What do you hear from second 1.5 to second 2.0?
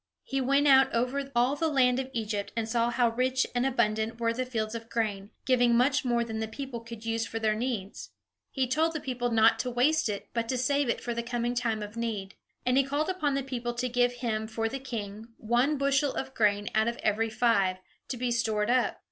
the land